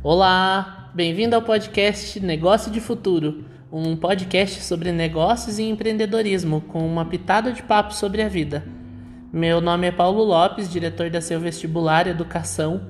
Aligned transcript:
Olá, 0.00 0.92
bem-vindo 0.94 1.34
ao 1.34 1.42
podcast 1.42 2.20
Negócio 2.20 2.70
de 2.70 2.80
Futuro, 2.80 3.44
um 3.70 3.96
podcast 3.96 4.62
sobre 4.62 4.92
negócios 4.92 5.58
e 5.58 5.64
empreendedorismo 5.64 6.60
com 6.60 6.86
uma 6.86 7.04
pitada 7.04 7.52
de 7.52 7.64
papo 7.64 7.92
sobre 7.92 8.22
a 8.22 8.28
vida. 8.28 8.64
Meu 9.32 9.60
nome 9.60 9.88
é 9.88 9.90
Paulo 9.90 10.22
Lopes, 10.22 10.70
diretor 10.70 11.10
da 11.10 11.20
Seu 11.20 11.40
Vestibular 11.40 12.06
Educação, 12.06 12.82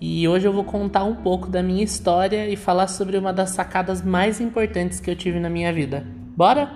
e 0.00 0.28
hoje 0.28 0.46
eu 0.46 0.52
vou 0.52 0.62
contar 0.62 1.02
um 1.02 1.16
pouco 1.16 1.48
da 1.48 1.64
minha 1.64 1.82
história 1.82 2.48
e 2.48 2.54
falar 2.54 2.86
sobre 2.86 3.18
uma 3.18 3.32
das 3.32 3.50
sacadas 3.50 4.00
mais 4.00 4.40
importantes 4.40 5.00
que 5.00 5.10
eu 5.10 5.16
tive 5.16 5.40
na 5.40 5.50
minha 5.50 5.72
vida. 5.72 6.06
Bora? 6.36 6.70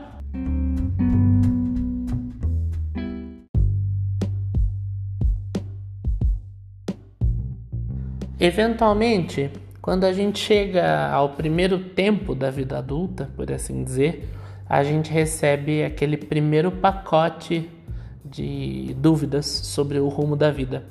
Eventualmente, 8.40 9.48
quando 9.86 10.02
a 10.02 10.12
gente 10.12 10.40
chega 10.40 11.08
ao 11.12 11.28
primeiro 11.28 11.78
tempo 11.78 12.34
da 12.34 12.50
vida 12.50 12.76
adulta, 12.76 13.30
por 13.36 13.52
assim 13.52 13.84
dizer, 13.84 14.28
a 14.68 14.82
gente 14.82 15.12
recebe 15.12 15.84
aquele 15.84 16.16
primeiro 16.16 16.72
pacote 16.72 17.70
de 18.24 18.96
dúvidas 18.98 19.46
sobre 19.46 20.00
o 20.00 20.08
rumo 20.08 20.34
da 20.34 20.50
vida. 20.50 20.82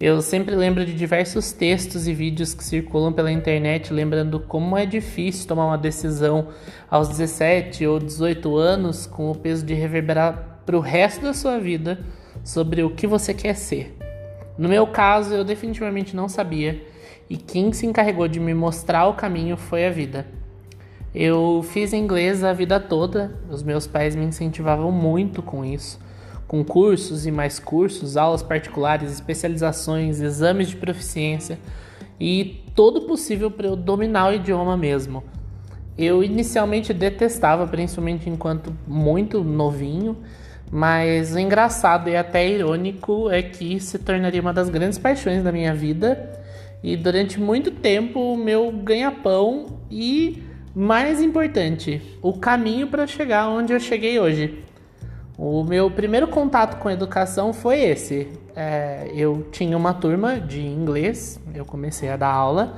Eu 0.00 0.22
sempre 0.22 0.54
lembro 0.56 0.82
de 0.86 0.94
diversos 0.94 1.52
textos 1.52 2.08
e 2.08 2.14
vídeos 2.14 2.54
que 2.54 2.64
circulam 2.64 3.12
pela 3.12 3.30
internet 3.30 3.92
lembrando 3.92 4.40
como 4.40 4.78
é 4.78 4.86
difícil 4.86 5.46
tomar 5.46 5.66
uma 5.66 5.76
decisão 5.76 6.48
aos 6.90 7.08
17 7.10 7.86
ou 7.86 7.98
18 7.98 8.56
anos 8.56 9.04
com 9.04 9.30
o 9.30 9.36
peso 9.36 9.62
de 9.62 9.74
reverberar 9.74 10.62
para 10.64 10.78
o 10.78 10.80
resto 10.80 11.20
da 11.20 11.34
sua 11.34 11.58
vida 11.58 12.00
sobre 12.42 12.82
o 12.82 12.94
que 12.94 13.06
você 13.06 13.34
quer 13.34 13.56
ser. 13.56 13.94
No 14.56 14.70
meu 14.70 14.86
caso, 14.86 15.34
eu 15.34 15.44
definitivamente 15.44 16.16
não 16.16 16.30
sabia, 16.30 16.82
e 17.28 17.36
quem 17.36 17.72
se 17.72 17.86
encarregou 17.86 18.28
de 18.28 18.38
me 18.38 18.54
mostrar 18.54 19.06
o 19.06 19.14
caminho 19.14 19.56
foi 19.56 19.86
a 19.86 19.90
vida. 19.90 20.26
Eu 21.14 21.62
fiz 21.62 21.92
inglês 21.92 22.42
a 22.42 22.52
vida 22.54 22.80
toda, 22.80 23.32
os 23.50 23.62
meus 23.62 23.86
pais 23.86 24.16
me 24.16 24.24
incentivavam 24.24 24.90
muito 24.90 25.42
com 25.42 25.62
isso, 25.62 26.00
com 26.48 26.64
cursos 26.64 27.26
e 27.26 27.30
mais 27.30 27.58
cursos, 27.58 28.16
aulas 28.16 28.42
particulares, 28.42 29.12
especializações, 29.12 30.20
exames 30.20 30.68
de 30.68 30.76
proficiência 30.76 31.58
e 32.18 32.64
todo 32.74 33.02
possível 33.02 33.50
para 33.50 33.66
eu 33.66 33.76
dominar 33.76 34.30
o 34.30 34.34
idioma 34.34 34.76
mesmo. 34.76 35.22
Eu 35.98 36.24
inicialmente 36.24 36.94
detestava, 36.94 37.66
principalmente 37.66 38.30
enquanto 38.30 38.74
muito 38.86 39.44
novinho, 39.44 40.16
mas 40.70 41.34
o 41.34 41.38
engraçado 41.38 42.08
e 42.08 42.16
até 42.16 42.48
irônico 42.48 43.28
é 43.30 43.42
que 43.42 43.78
se 43.78 43.98
tornaria 43.98 44.40
uma 44.40 44.54
das 44.54 44.70
grandes 44.70 44.96
paixões 44.96 45.44
da 45.44 45.52
minha 45.52 45.74
vida 45.74 46.41
e 46.82 46.96
durante 46.96 47.40
muito 47.40 47.70
tempo 47.70 48.18
o 48.18 48.36
meu 48.36 48.72
ganha-pão 48.72 49.78
e, 49.90 50.42
mais 50.74 51.20
importante, 51.22 52.02
o 52.20 52.32
caminho 52.32 52.88
para 52.88 53.06
chegar 53.06 53.48
onde 53.48 53.72
eu 53.72 53.78
cheguei 53.78 54.18
hoje. 54.18 54.64
O 55.38 55.64
meu 55.64 55.90
primeiro 55.90 56.28
contato 56.28 56.78
com 56.78 56.90
educação 56.90 57.52
foi 57.52 57.80
esse. 57.80 58.28
É, 58.54 59.10
eu 59.14 59.46
tinha 59.50 59.76
uma 59.76 59.94
turma 59.94 60.38
de 60.38 60.60
inglês, 60.60 61.40
eu 61.54 61.64
comecei 61.64 62.08
a 62.10 62.16
dar 62.16 62.32
aula 62.32 62.76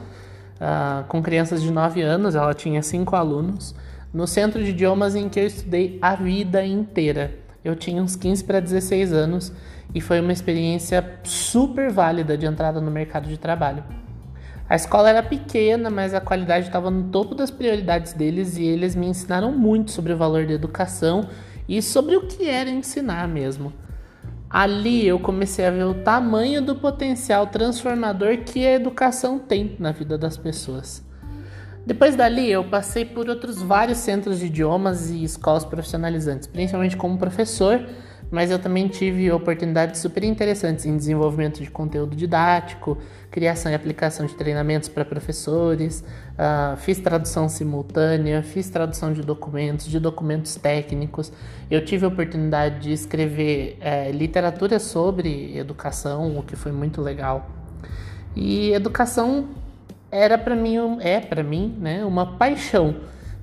uh, 0.55 1.05
com 1.09 1.23
crianças 1.23 1.63
de 1.63 1.73
9 1.73 2.01
anos, 2.03 2.35
ela 2.35 2.55
tinha 2.55 2.83
5 2.83 3.17
alunos, 3.17 3.75
no 4.13 4.27
centro 4.27 4.63
de 4.63 4.71
idiomas 4.71 5.17
em 5.17 5.29
que 5.29 5.41
eu 5.41 5.47
estudei 5.47 5.99
a 6.01 6.15
vida 6.15 6.65
inteira. 6.65 7.44
Eu 7.65 7.75
tinha 7.75 8.03
uns 8.03 8.15
15 8.15 8.45
para 8.45 8.61
16 8.61 9.13
anos 9.13 9.53
e 9.95 10.01
foi 10.01 10.21
uma 10.21 10.33
experiência 10.33 11.19
super 11.25 11.91
válida 11.91 12.37
de 12.37 12.45
entrada 12.45 12.81
no 12.81 12.91
mercado 12.91 13.29
de 13.29 13.39
trabalho. 13.39 13.83
A 14.69 14.77
escola 14.77 15.11
era 15.11 15.23
pequena, 15.23 15.91
mas 15.91 16.15
a 16.15 16.21
qualidade 16.21 16.67
estava 16.67 16.91
no 16.91 17.05
topo 17.05 17.35
das 17.35 17.51
prioridades 17.51 18.13
deles 18.13 18.57
e 18.57 18.65
eles 18.65 18.95
me 18.95 19.07
ensinaram 19.07 19.53
muito 19.53 19.91
sobre 19.91 20.13
o 20.13 20.17
valor 20.17 20.47
da 20.47 20.53
educação 20.53 21.29
e 21.69 21.83
sobre 21.83 22.17
o 22.17 22.27
que 22.27 22.49
era 22.49 22.71
ensinar 22.71 23.29
mesmo. 23.29 23.73
Ali 24.49 25.07
eu 25.07 25.19
comecei 25.19 25.67
a 25.67 25.71
ver 25.71 25.85
o 25.85 25.95
tamanho 25.95 26.63
do 26.63 26.77
potencial 26.77 27.47
transformador 27.49 28.39
que 28.39 28.67
a 28.67 28.75
educação 28.75 29.39
tem 29.39 29.77
na 29.79 29.93
vida 29.93 30.17
das 30.17 30.37
pessoas. 30.37 31.04
Depois 31.87 32.17
dali, 32.17 32.51
eu 32.51 32.65
passei 32.65 33.05
por 33.05 33.29
outros 33.29 33.61
vários 33.61 33.99
centros 33.99 34.39
de 34.39 34.47
idiomas 34.47 35.11
e 35.11 35.23
escolas 35.23 35.67
profissionalizantes, 35.67 36.47
principalmente 36.47 36.97
como 36.97 37.19
professor, 37.19 37.85
mas 38.31 38.51
eu 38.51 38.59
também 38.59 38.89
tive 38.89 39.31
oportunidades 39.31 40.01
super 40.01 40.25
interessantes 40.25 40.87
em 40.87 40.97
desenvolvimento 40.97 41.63
de 41.63 41.71
conteúdo 41.71 42.17
didático, 42.17 42.97
criação 43.31 43.71
e 43.71 43.75
aplicação 43.75 44.25
de 44.25 44.35
treinamentos 44.35 44.89
para 44.89 45.05
professores, 45.05 46.03
uh, 46.33 46.75
fiz 46.79 46.99
tradução 46.99 47.51
simultânea, 47.51 48.43
fiz 48.43 48.71
tradução 48.71 49.13
de 49.13 49.21
documentos, 49.21 49.87
de 49.87 50.01
documentos 50.01 50.57
técnicos. 50.57 51.31
Eu 51.71 51.85
tive 51.85 52.07
a 52.07 52.09
oportunidade 52.09 52.81
de 52.81 52.93
escrever 52.93 53.77
é, 53.81 54.11
literatura 54.11 54.79
sobre 54.79 55.57
educação, 55.59 56.39
o 56.39 56.43
que 56.43 56.57
foi 56.57 56.73
muito 56.73 57.03
legal. 57.03 57.51
E 58.35 58.73
educação 58.73 59.49
era 60.15 60.39
para 60.39 60.55
mim 60.55 60.77
é 61.01 61.19
para 61.19 61.43
mim, 61.43 61.77
né, 61.81 62.05
uma 62.05 62.39
paixão, 62.39 62.95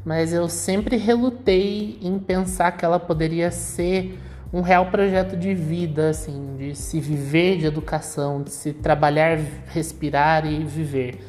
mas 0.05 0.31
eu 0.31 0.47
sempre 0.47 0.95
relutei 0.95 1.99
em 2.01 2.17
pensar 2.17 2.71
que 2.71 2.85
ela 2.85 2.97
poderia 2.97 3.51
ser 3.51 4.17
um 4.53 4.61
real 4.61 4.85
projeto 4.87 5.35
de 5.35 5.53
vida, 5.53 6.09
assim, 6.09 6.55
de 6.57 6.73
se 6.75 6.99
viver 6.99 7.57
de 7.57 7.65
educação, 7.65 8.41
de 8.41 8.51
se 8.51 8.73
trabalhar, 8.73 9.37
respirar 9.67 10.45
e 10.45 10.63
viver. 10.63 11.19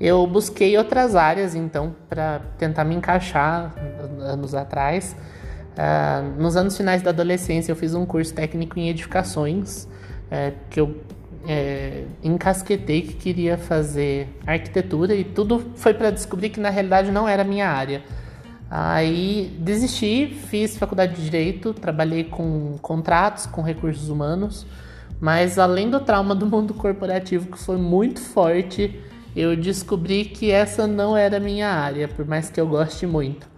Eu 0.00 0.26
busquei 0.26 0.76
outras 0.78 1.16
áreas, 1.16 1.54
então, 1.54 1.94
para 2.08 2.40
tentar 2.56 2.84
me 2.84 2.94
encaixar 2.94 3.74
anos 4.20 4.54
atrás. 4.54 5.16
Uh, 5.74 6.40
nos 6.40 6.56
anos 6.56 6.76
finais 6.76 7.02
da 7.02 7.10
adolescência, 7.10 7.72
eu 7.72 7.76
fiz 7.76 7.94
um 7.94 8.06
curso 8.06 8.32
técnico 8.32 8.78
em 8.78 8.88
edificações, 8.88 9.84
uh, 9.84 10.54
que 10.70 10.80
eu 10.80 10.96
é, 11.46 12.04
encasquetei 12.22 13.02
que 13.02 13.14
queria 13.14 13.56
fazer 13.56 14.28
arquitetura 14.46 15.14
e 15.14 15.24
tudo 15.24 15.72
foi 15.76 15.94
para 15.94 16.10
descobrir 16.10 16.50
que 16.50 16.60
na 16.60 16.70
realidade 16.70 17.10
não 17.10 17.28
era 17.28 17.44
minha 17.44 17.68
área. 17.68 18.02
Aí 18.70 19.56
desisti, 19.58 20.26
fiz 20.26 20.76
faculdade 20.76 21.14
de 21.14 21.24
direito, 21.24 21.72
trabalhei 21.72 22.24
com 22.24 22.76
contratos, 22.82 23.46
com 23.46 23.62
recursos 23.62 24.10
humanos, 24.10 24.66
mas 25.20 25.58
além 25.58 25.88
do 25.88 26.00
trauma 26.00 26.34
do 26.34 26.46
mundo 26.46 26.74
corporativo 26.74 27.50
que 27.50 27.58
foi 27.58 27.78
muito 27.78 28.20
forte, 28.20 29.00
eu 29.34 29.56
descobri 29.56 30.26
que 30.26 30.50
essa 30.50 30.86
não 30.86 31.16
era 31.16 31.40
minha 31.40 31.68
área, 31.68 32.08
por 32.08 32.26
mais 32.26 32.50
que 32.50 32.60
eu 32.60 32.66
goste 32.66 33.06
muito. 33.06 33.48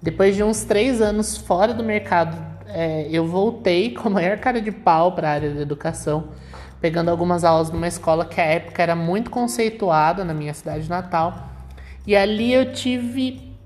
Depois 0.00 0.36
de 0.36 0.42
uns 0.42 0.62
três 0.64 1.00
anos 1.00 1.36
fora 1.36 1.74
do 1.74 1.82
mercado, 1.82 2.36
é, 2.66 3.08
eu 3.10 3.26
voltei 3.26 3.94
com 3.94 4.08
a 4.08 4.10
maior 4.10 4.38
cara 4.38 4.60
de 4.60 4.70
pau 4.70 5.12
para 5.12 5.28
a 5.28 5.32
área 5.32 5.50
da 5.50 5.60
educação 5.60 6.28
pegando 6.82 7.10
algumas 7.10 7.44
aulas 7.44 7.70
numa 7.70 7.86
escola 7.86 8.24
que 8.24 8.40
à 8.40 8.44
época 8.44 8.82
era 8.82 8.96
muito 8.96 9.30
conceituada 9.30 10.24
na 10.24 10.34
minha 10.34 10.52
cidade 10.52 10.88
natal. 10.90 11.48
E 12.04 12.16
ali 12.16 12.52
eu 12.52 12.72
tive 12.72 13.56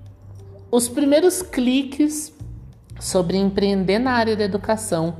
os 0.69 0.87
primeiros 0.87 1.41
cliques 1.41 2.31
sobre 2.99 3.35
empreender 3.35 3.97
na 3.97 4.11
área 4.11 4.35
da 4.35 4.43
educação 4.43 5.17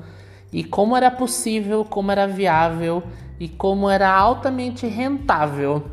e 0.54 0.64
como 0.64 0.96
era 0.96 1.10
possível, 1.10 1.84
como 1.84 2.12
era 2.12 2.28
viável 2.28 3.02
e 3.40 3.50
como 3.50 3.90
era 3.90 4.14
altamente 4.14 4.86
rentável. 4.86 5.84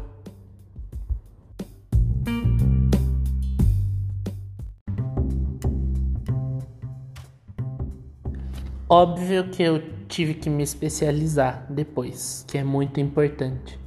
Óbvio 8.86 9.48
que 9.48 9.62
eu 9.62 9.93
tive 10.14 10.34
que 10.34 10.48
me 10.48 10.62
especializar 10.62 11.66
depois, 11.68 12.44
que 12.46 12.56
é 12.56 12.62
muito 12.62 13.00
importante. 13.00 13.80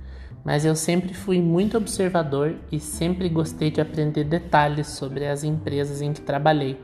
Mas 0.44 0.66
eu 0.66 0.76
sempre 0.76 1.14
fui 1.14 1.42
muito 1.42 1.78
observador 1.78 2.58
e 2.70 2.82
sempre 2.82 3.30
gostei 3.30 3.72
de 3.72 3.80
aprender 3.80 4.26
detalhes 4.26 4.88
sobre 4.88 5.26
as 5.26 5.46
empresas 5.46 6.02
em 6.02 6.12
que 6.12 6.20
trabalhei. 6.20 6.82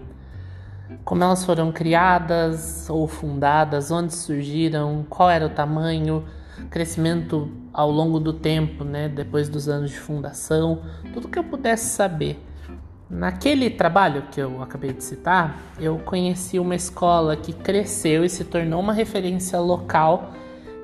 Como 1.03 1.25
elas 1.25 1.43
foram 1.43 1.73
criadas 1.73 2.89
ou 2.89 3.05
fundadas, 3.05 3.91
onde 3.91 4.13
surgiram, 4.13 5.05
qual 5.09 5.29
era 5.29 5.45
o 5.45 5.49
tamanho, 5.49 6.23
crescimento 6.69 7.51
ao 7.73 7.91
longo 7.91 8.21
do 8.21 8.31
tempo, 8.31 8.85
né, 8.85 9.09
depois 9.09 9.49
dos 9.49 9.67
anos 9.67 9.91
de 9.91 9.99
fundação, 9.99 10.83
tudo 11.13 11.27
que 11.27 11.37
eu 11.37 11.43
pudesse 11.43 11.89
saber 11.89 12.41
Naquele 13.13 13.69
trabalho 13.69 14.23
que 14.31 14.41
eu 14.41 14.59
acabei 14.63 14.91
de 14.91 15.03
citar, 15.03 15.61
eu 15.79 15.99
conheci 15.99 16.57
uma 16.57 16.73
escola 16.73 17.35
que 17.35 17.53
cresceu 17.53 18.25
e 18.25 18.29
se 18.29 18.43
tornou 18.43 18.79
uma 18.79 18.91
referência 18.91 19.59
local, 19.59 20.31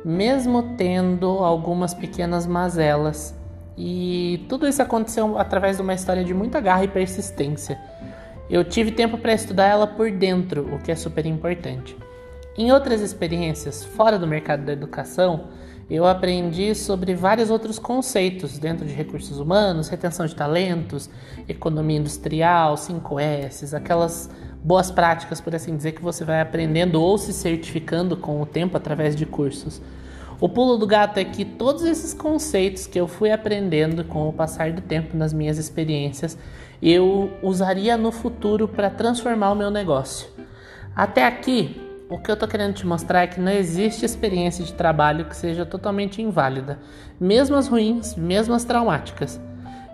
mesmo 0.06 0.76
tendo 0.78 1.26
algumas 1.26 1.92
pequenas 1.92 2.46
mazelas. 2.46 3.36
E 3.76 4.46
tudo 4.48 4.68
isso 4.68 4.80
aconteceu 4.80 5.40
através 5.40 5.78
de 5.78 5.82
uma 5.82 5.96
história 5.96 6.24
de 6.24 6.32
muita 6.32 6.62
garra 6.62 6.84
e 6.84 6.88
persistência. 6.88 7.80
Eu 8.48 8.64
tive 8.64 8.92
tempo 8.92 9.18
para 9.18 9.34
estudar 9.34 9.66
ela 9.66 9.88
por 9.88 10.12
dentro, 10.12 10.76
o 10.76 10.78
que 10.78 10.92
é 10.92 10.96
super 10.96 11.26
importante. 11.26 11.98
Em 12.56 12.72
outras 12.72 13.02
experiências 13.02 13.84
fora 13.84 14.20
do 14.20 14.28
mercado 14.28 14.64
da 14.66 14.74
educação, 14.74 15.46
eu 15.90 16.06
aprendi 16.06 16.76
sobre 16.76 17.16
vários 17.16 17.50
outros 17.50 17.80
conceitos 17.80 18.60
dentro 18.60 18.86
de 18.86 18.94
recursos 18.94 19.40
humanos, 19.40 19.90
retenção 19.90 20.26
de 20.26 20.36
talentos, 20.36 21.10
economia 21.48 21.98
industrial, 21.98 22.76
5S, 22.76 23.74
aquelas 23.76 24.30
boas 24.64 24.92
práticas, 24.92 25.42
por 25.42 25.56
assim 25.56 25.76
dizer, 25.76 25.94
que 25.94 26.02
você 26.02 26.24
vai 26.24 26.42
aprendendo 26.42 27.02
ou 27.02 27.18
se 27.18 27.34
certificando 27.34 28.16
com 28.16 28.40
o 28.40 28.46
tempo 28.46 28.78
através 28.78 29.16
de 29.16 29.26
cursos. 29.26 29.82
O 30.40 30.48
pulo 30.48 30.78
do 30.78 30.86
gato 30.86 31.18
é 31.18 31.26
que 31.26 31.44
todos 31.44 31.84
esses 31.84 32.14
conceitos 32.14 32.86
que 32.86 33.00
eu 33.00 33.08
fui 33.08 33.32
aprendendo 33.32 34.04
com 34.06 34.30
o 34.30 34.34
passar 34.34 34.72
do 34.72 34.82
tempo 34.82 35.18
nas 35.18 35.34
minhas 35.34 35.58
experiências, 35.58 36.38
eu 36.82 37.32
usaria 37.42 37.98
no 37.98 38.12
futuro 38.12 38.68
para 38.68 38.90
transformar 38.90 39.52
o 39.52 39.56
meu 39.56 39.72
negócio. 39.72 40.30
Até 40.96 41.26
aqui, 41.26 41.89
o 42.10 42.18
que 42.18 42.32
eu 42.32 42.34
estou 42.34 42.50
querendo 42.50 42.74
te 42.74 42.88
mostrar 42.88 43.22
é 43.22 43.28
que 43.28 43.40
não 43.40 43.52
existe 43.52 44.04
experiência 44.04 44.66
de 44.66 44.74
trabalho 44.74 45.26
que 45.26 45.36
seja 45.36 45.64
totalmente 45.64 46.22
inválida, 46.24 46.80
mesmo 47.20 47.56
as 47.56 47.68
ruins, 47.68 48.16
mesmo 48.16 48.56
as 48.56 48.66
traumáticas. 48.66 49.40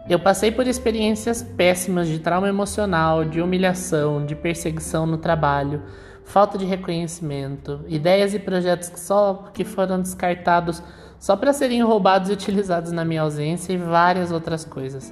Eu 0.08 0.18
passei 0.20 0.50
por 0.50 0.66
experiências 0.66 1.44
péssimas 1.44 2.08
de 2.08 2.20
trauma 2.20 2.48
emocional, 2.48 3.26
de 3.26 3.42
humilhação, 3.42 4.26
de 4.26 4.34
perseguição 4.34 5.06
no 5.06 5.18
trabalho, 5.18 5.82
falta 6.24 6.58
de 6.58 6.64
reconhecimento, 6.64 7.82
ideias 7.86 8.34
e 8.34 8.40
projetos 8.40 8.88
que 8.88 9.00
só 9.00 9.50
que 9.54 9.66
foram 9.66 10.02
descartados 10.02 10.82
só 11.20 11.36
para 11.36 11.52
serem 11.52 11.84
roubados 11.84 12.30
e 12.30 12.34
utilizados 12.34 12.94
na 12.94 13.04
minha 13.04 13.24
ausência 13.24 13.74
e 13.74 13.78
várias 13.78 14.32
outras 14.32 14.64
coisas. 14.64 15.12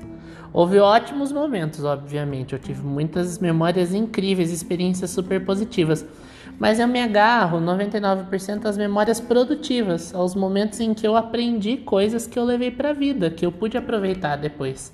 Houve 0.54 0.80
ótimos 0.80 1.32
momentos, 1.32 1.84
obviamente. 1.84 2.54
Eu 2.54 2.60
tive 2.60 2.84
muitas 2.84 3.40
memórias 3.40 3.94
incríveis, 3.94 4.52
experiências 4.52 5.10
super 5.10 5.44
positivas 5.44 6.06
mas 6.60 6.80
eu 6.80 6.88
me 6.88 7.02
agarro 7.02 7.60
99% 7.60 8.66
às 8.66 8.78
memórias 8.78 9.20
produtivas, 9.20 10.14
aos 10.14 10.36
momentos 10.36 10.80
em 10.80 10.94
que 10.94 11.08
eu 11.08 11.16
aprendi 11.16 11.78
coisas 11.78 12.26
que 12.26 12.38
eu 12.38 12.44
levei 12.44 12.72
para 12.72 12.90
a 12.90 12.94
vida, 12.94 13.30
que 13.30 13.46
eu 13.46 13.52
pude 13.52 13.78
aproveitar 13.78 14.36
depois. 14.38 14.94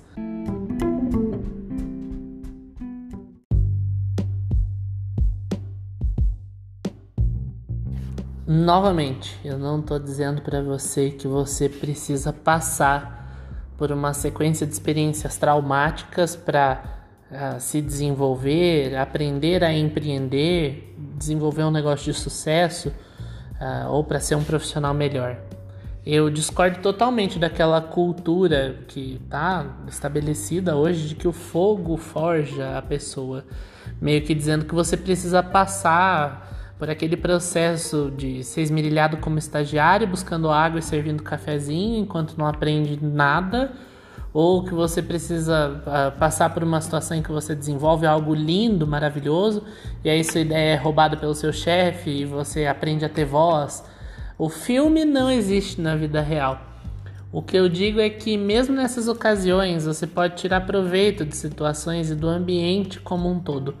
Novamente, 8.46 9.38
eu 9.44 9.56
não 9.56 9.78
estou 9.78 9.98
dizendo 9.98 10.42
para 10.42 10.60
você 10.60 11.10
que 11.10 11.28
você 11.28 11.68
precisa 11.68 12.32
passar 12.32 13.20
por 13.78 13.92
uma 13.92 14.12
sequência 14.12 14.66
de 14.66 14.72
experiências 14.72 15.38
traumáticas 15.38 16.34
para 16.34 16.99
se 17.60 17.80
desenvolver, 17.80 18.96
aprender 18.96 19.62
a 19.62 19.72
empreender, 19.72 20.94
desenvolver 21.16 21.62
um 21.62 21.70
negócio 21.70 22.12
de 22.12 22.18
sucesso 22.18 22.88
uh, 23.60 23.88
ou 23.90 24.02
para 24.02 24.18
ser 24.18 24.34
um 24.34 24.42
profissional 24.42 24.92
melhor. 24.92 25.36
Eu 26.04 26.30
discordo 26.30 26.78
totalmente 26.80 27.38
daquela 27.38 27.80
cultura 27.80 28.78
que 28.88 29.20
está 29.22 29.66
estabelecida 29.86 30.74
hoje 30.74 31.08
de 31.08 31.14
que 31.14 31.28
o 31.28 31.32
fogo 31.32 31.96
forja 31.96 32.78
a 32.78 32.82
pessoa, 32.82 33.44
meio 34.00 34.22
que 34.22 34.34
dizendo 34.34 34.64
que 34.64 34.74
você 34.74 34.96
precisa 34.96 35.42
passar 35.42 36.74
por 36.78 36.88
aquele 36.88 37.16
processo 37.16 38.10
de 38.16 38.42
ser 38.42 38.62
esmerilhado 38.62 39.18
como 39.18 39.38
estagiário, 39.38 40.06
buscando 40.06 40.50
água 40.50 40.80
e 40.80 40.82
servindo 40.82 41.22
cafezinho 41.22 41.98
enquanto 41.98 42.36
não 42.38 42.46
aprende 42.46 42.98
nada 43.00 43.70
ou 44.32 44.64
que 44.64 44.72
você 44.72 45.02
precisa 45.02 45.82
uh, 45.86 46.18
passar 46.18 46.50
por 46.50 46.62
uma 46.62 46.80
situação 46.80 47.16
em 47.16 47.22
que 47.22 47.32
você 47.32 47.54
desenvolve 47.54 48.06
algo 48.06 48.34
lindo, 48.34 48.86
maravilhoso, 48.86 49.64
e 50.04 50.10
aí 50.10 50.22
sua 50.22 50.40
ideia 50.40 50.74
é 50.74 50.76
roubada 50.76 51.16
pelo 51.16 51.34
seu 51.34 51.52
chefe 51.52 52.10
e 52.10 52.24
você 52.24 52.66
aprende 52.66 53.04
a 53.04 53.08
ter 53.08 53.24
voz. 53.24 53.84
O 54.38 54.48
filme 54.48 55.04
não 55.04 55.30
existe 55.30 55.80
na 55.80 55.96
vida 55.96 56.20
real. 56.20 56.60
O 57.32 57.42
que 57.42 57.56
eu 57.56 57.68
digo 57.68 58.00
é 58.00 58.10
que, 58.10 58.36
mesmo 58.36 58.74
nessas 58.74 59.06
ocasiões, 59.06 59.84
você 59.84 60.06
pode 60.06 60.36
tirar 60.36 60.62
proveito 60.62 61.24
de 61.24 61.36
situações 61.36 62.10
e 62.10 62.14
do 62.14 62.28
ambiente 62.28 62.98
como 62.98 63.30
um 63.30 63.38
todo. 63.38 63.74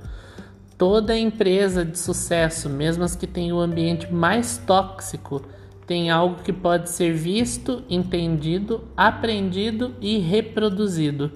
Toda 0.78 1.18
empresa 1.18 1.84
de 1.84 1.98
sucesso, 1.98 2.68
mesmo 2.68 3.02
as 3.02 3.16
que 3.16 3.26
têm 3.26 3.52
o 3.52 3.58
ambiente 3.58 4.12
mais 4.12 4.56
tóxico, 4.58 5.42
tem 5.90 6.08
algo 6.08 6.40
que 6.44 6.52
pode 6.52 6.88
ser 6.88 7.12
visto, 7.12 7.82
entendido, 7.90 8.84
aprendido 8.96 9.92
e 10.00 10.18
reproduzido. 10.18 11.32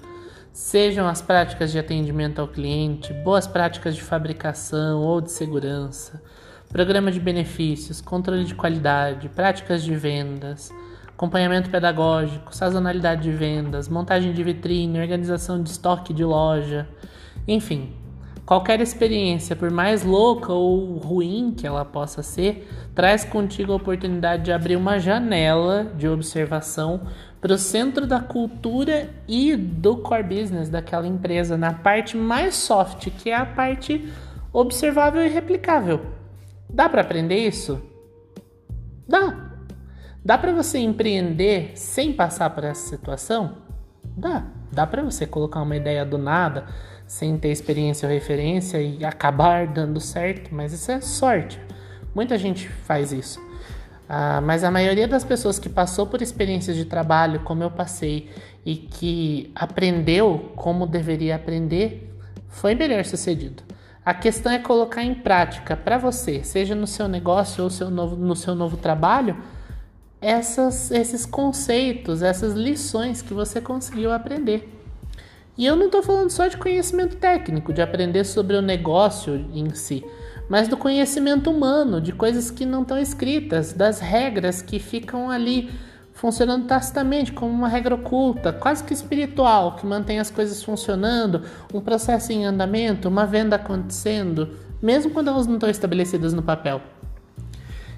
Sejam 0.53 1.05
as 1.09 1.21
práticas 1.21 1.73
de 1.73 1.77
atendimento 1.77 2.39
ao 2.39 2.47
cliente, 2.47 3.11
boas 3.15 3.45
práticas 3.45 3.97
de 3.97 4.01
fabricação 4.01 5.01
ou 5.01 5.19
de 5.19 5.29
segurança, 5.29 6.23
programa 6.69 7.11
de 7.11 7.19
benefícios, 7.19 7.99
controle 7.99 8.45
de 8.45 8.55
qualidade, 8.55 9.27
práticas 9.27 9.83
de 9.83 9.93
vendas, 9.93 10.71
acompanhamento 11.09 11.69
pedagógico, 11.69 12.55
sazonalidade 12.55 13.23
de 13.23 13.31
vendas, 13.31 13.89
montagem 13.89 14.31
de 14.31 14.41
vitrine, 14.41 15.01
organização 15.01 15.61
de 15.61 15.69
estoque 15.69 16.13
de 16.13 16.23
loja, 16.23 16.87
enfim, 17.45 17.91
Qualquer 18.45 18.79
experiência, 18.79 19.55
por 19.55 19.71
mais 19.71 20.03
louca 20.03 20.53
ou 20.53 20.97
ruim 20.97 21.51
que 21.57 21.65
ela 21.65 21.83
possa 21.83 22.21
ser, 22.21 22.69
traz 22.93 23.25
contigo 23.25 23.73
a 23.73 23.77
oportunidade 23.77 24.43
de 24.43 24.51
abrir 24.51 24.75
uma 24.75 24.99
janela 24.99 25.91
de 25.97 26.07
observação 26.07 27.01
para 27.41 27.53
o 27.53 27.57
centro 27.57 28.05
da 28.05 28.19
cultura 28.19 29.09
e 29.27 29.55
do 29.55 29.97
core 29.97 30.21
business 30.21 30.69
daquela 30.69 31.07
empresa, 31.07 31.57
na 31.57 31.73
parte 31.73 32.15
mais 32.15 32.53
soft, 32.53 33.09
que 33.17 33.31
é 33.31 33.35
a 33.35 33.47
parte 33.47 34.13
observável 34.53 35.25
e 35.25 35.29
replicável. 35.29 36.05
Dá 36.69 36.87
para 36.87 37.01
aprender 37.01 37.47
isso? 37.47 37.81
Dá. 39.07 39.53
Dá 40.23 40.37
para 40.37 40.53
você 40.53 40.77
empreender 40.77 41.71
sem 41.75 42.13
passar 42.13 42.51
por 42.51 42.63
essa 42.63 42.89
situação? 42.89 43.57
Dá. 44.15 44.45
Dá 44.71 44.85
para 44.85 45.03
você 45.03 45.25
colocar 45.25 45.61
uma 45.61 45.75
ideia 45.75 46.05
do 46.05 46.17
nada 46.17 46.65
sem 47.07 47.37
ter 47.37 47.51
experiência 47.51 48.07
ou 48.07 48.13
referência 48.13 48.81
e 48.81 49.03
acabar 49.05 49.67
dando 49.67 49.99
certo, 49.99 50.53
mas 50.53 50.73
isso 50.73 50.91
é 50.91 51.01
sorte. 51.01 51.59
Muita 52.13 52.37
gente 52.37 52.67
faz 52.67 53.11
isso. 53.11 53.39
Ah, 54.07 54.39
mas 54.41 54.63
a 54.63 54.71
maioria 54.71 55.07
das 55.07 55.23
pessoas 55.23 55.57
que 55.57 55.67
passou 55.67 56.05
por 56.07 56.21
experiências 56.21 56.75
de 56.75 56.85
trabalho, 56.85 57.39
como 57.41 57.63
eu 57.63 57.71
passei, 57.71 58.29
e 58.65 58.75
que 58.75 59.51
aprendeu 59.55 60.51
como 60.55 60.87
deveria 60.87 61.35
aprender, 61.35 62.11
foi 62.47 62.73
melhor 62.75 63.03
sucedido. 63.05 63.63
A 64.05 64.13
questão 64.13 64.51
é 64.51 64.59
colocar 64.59 65.03
em 65.03 65.15
prática 65.15 65.75
para 65.75 65.97
você, 65.97 66.43
seja 66.43 66.75
no 66.75 66.85
seu 66.85 67.07
negócio 67.07 67.63
ou 67.63 67.69
seu 67.69 67.89
novo, 67.89 68.15
no 68.15 68.35
seu 68.35 68.53
novo 68.53 68.77
trabalho, 68.77 69.37
essas, 70.21 70.91
esses 70.91 71.25
conceitos, 71.25 72.21
essas 72.21 72.53
lições 72.53 73.21
que 73.21 73.33
você 73.33 73.59
conseguiu 73.59 74.13
aprender. 74.13 74.74
E 75.57 75.65
eu 75.65 75.75
não 75.75 75.85
estou 75.85 76.03
falando 76.03 76.29
só 76.29 76.47
de 76.47 76.57
conhecimento 76.57 77.15
técnico, 77.15 77.71
de 77.71 77.81
aprender 77.81 78.25
sobre 78.25 78.57
o 78.57 78.61
negócio 78.61 79.45
em 79.53 79.73
si, 79.73 80.03
mas 80.49 80.67
do 80.67 80.75
conhecimento 80.75 81.49
humano, 81.49 82.01
de 82.01 82.11
coisas 82.11 82.51
que 82.51 82.65
não 82.65 82.81
estão 82.81 82.99
escritas, 82.99 83.71
das 83.71 83.99
regras 83.99 84.61
que 84.61 84.79
ficam 84.79 85.29
ali 85.29 85.71
funcionando 86.13 86.65
tacitamente, 86.65 87.31
como 87.31 87.51
uma 87.51 87.67
regra 87.67 87.95
oculta, 87.95 88.51
quase 88.51 88.83
que 88.83 88.93
espiritual, 88.93 89.75
que 89.75 89.85
mantém 89.85 90.19
as 90.19 90.29
coisas 90.29 90.61
funcionando, 90.61 91.43
um 91.73 91.81
processo 91.81 92.31
em 92.31 92.45
andamento, 92.45 93.07
uma 93.07 93.25
venda 93.25 93.55
acontecendo, 93.55 94.49
mesmo 94.81 95.11
quando 95.11 95.29
elas 95.29 95.47
não 95.47 95.55
estão 95.55 95.69
estabelecidas 95.69 96.33
no 96.33 96.43
papel. 96.43 96.81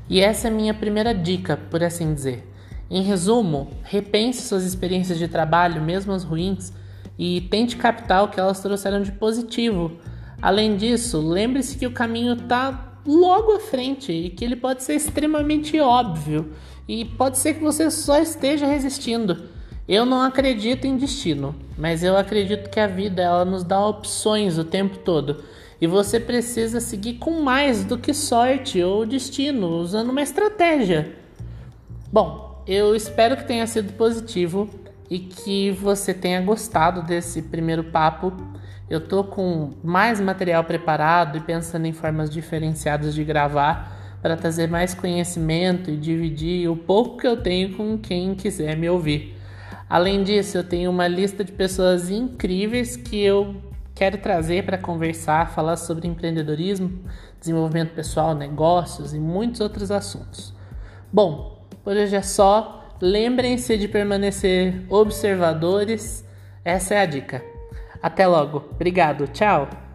E 0.10 0.20
essa 0.20 0.48
é 0.48 0.52
a 0.52 0.54
minha 0.54 0.74
primeira 0.74 1.14
dica, 1.14 1.58
por 1.70 1.84
assim 1.84 2.14
dizer. 2.14 2.48
Em 2.90 3.02
resumo, 3.02 3.72
repense 3.84 4.48
suas 4.48 4.64
experiências 4.64 5.18
de 5.18 5.28
trabalho, 5.28 5.82
mesmo 5.82 6.14
as 6.14 6.24
ruins 6.24 6.72
e 7.18 7.42
tente 7.42 7.76
captar 7.76 8.24
o 8.24 8.28
que 8.28 8.40
elas 8.40 8.60
trouxeram 8.60 9.02
de 9.02 9.12
positivo. 9.12 9.92
Além 10.42 10.76
disso, 10.78 11.20
lembre-se 11.20 11.78
que 11.78 11.88
o 11.88 11.92
caminho 11.92 12.34
está 12.34 13.00
logo 13.06 13.54
à 13.54 13.60
frente 13.60 14.12
e 14.12 14.30
que 14.30 14.44
ele 14.44 14.56
pode 14.56 14.84
ser 14.84 14.96
extremamente 14.96 15.80
óbvio 15.80 16.52
e 16.88 17.06
pode 17.06 17.38
ser 17.38 17.56
que 17.56 17.64
você 17.64 17.90
só 17.90 18.20
esteja 18.20 18.66
resistindo. 18.66 19.50
Eu 19.88 20.06
não 20.06 20.22
acredito 20.22 20.86
em 20.86 20.98
destino, 20.98 21.56
mas 21.78 22.04
eu 22.04 22.18
acredito 22.18 22.70
que 22.70 22.80
a 22.80 22.88
vida 22.88 23.22
ela 23.22 23.46
nos 23.46 23.64
dá 23.64 23.86
opções 23.86 24.58
o 24.58 24.64
tempo 24.64 24.98
todo. 25.00 25.44
E 25.80 25.88
você 25.88 26.20
precisa 26.20 26.80
seguir 26.80 27.14
com 27.14 27.42
mais 27.42 27.86
do 27.86 27.98
que 27.98 28.14
sorte 28.14 28.82
ou 28.84 29.06
destino, 29.06 29.68
usando 29.78 30.10
uma 30.10 30.22
estratégia. 30.22 31.16
Bom, 32.12 32.64
eu 32.68 32.96
espero 32.96 33.38
que 33.38 33.46
tenha 33.46 33.66
sido 33.66 33.94
positivo 33.94 34.70
e 35.10 35.20
que 35.20 35.72
você 35.72 36.14
tenha 36.14 36.42
gostado 36.42 37.02
desse 37.02 37.42
primeiro 37.42 37.86
papo. 37.86 38.34
Eu 38.90 39.02
tô 39.02 39.24
com 39.24 39.72
mais 39.84 40.20
material 40.20 40.64
preparado 40.64 41.38
e 41.38 41.42
pensando 41.42 41.86
em 41.86 41.94
formas 41.94 42.30
diferenciadas 42.30 43.14
de 43.14 43.24
gravar 43.24 44.18
para 44.22 44.36
trazer 44.36 44.68
mais 44.68 44.94
conhecimento 44.94 45.92
e 45.92 45.98
dividir 45.98 46.70
o 46.70 46.76
pouco 46.76 47.18
que 47.18 47.28
eu 47.28 47.38
tenho 47.38 47.76
com 47.76 47.98
quem 47.98 48.34
quiser 48.34 48.76
me 48.76 48.90
ouvir. 48.90 49.36
Além 49.90 50.24
disso, 50.24 50.58
eu 50.58 50.64
tenho 50.64 50.90
uma 50.90 51.08
lista 51.08 51.44
de 51.44 51.52
pessoas 51.52 52.10
incríveis 52.10 52.98
que 52.98 53.22
eu 53.22 53.56
quero 53.96 54.18
trazer 54.18 54.66
para 54.66 54.78
conversar, 54.78 55.52
falar 55.52 55.78
sobre 55.78 56.08
empreendedorismo, 56.08 57.00
desenvolvimento 57.40 57.94
pessoal, 57.94 58.36
negócios 58.36 59.14
e 59.14 59.20
muitos 59.20 59.62
outros 59.62 59.92
assuntos. 59.92 60.54
Bom, 61.12 61.58
Por 61.88 61.96
hoje 61.96 62.18
é 62.18 62.22
só. 62.22 62.87
Lembrem-se 63.02 63.78
de 63.78 63.88
permanecer 63.88 64.84
observadores. 64.90 66.26
Essa 66.66 66.96
é 66.96 67.02
a 67.02 67.06
dica. 67.06 67.44
Até 68.02 68.26
logo. 68.26 68.70
Obrigado. 68.72 69.28
Tchau. 69.28 69.87